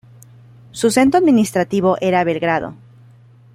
[0.71, 2.73] Su centro administrativo era Belgrado.